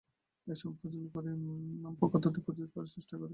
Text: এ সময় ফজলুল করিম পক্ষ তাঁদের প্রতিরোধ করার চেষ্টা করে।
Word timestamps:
এ 0.47 0.53
সময় 0.55 0.75
ফজলুল 0.79 1.07
করিম 1.13 1.41
পক্ষ 1.99 2.13
তাঁদের 2.23 2.41
প্রতিরোধ 2.45 2.69
করার 2.73 2.93
চেষ্টা 2.95 3.15
করে। 3.17 3.29